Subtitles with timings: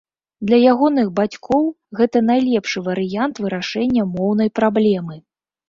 [0.51, 1.63] Для ягоных бацькоў
[1.99, 5.15] гэта найлепшы варыянт вырашэння моўнай праблемы.